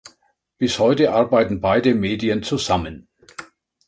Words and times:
Bis 0.57 0.79
heute 0.79 1.13
arbeiten 1.13 1.61
beide 1.61 1.93
Medien 1.93 2.41
zusammen. 2.41 3.07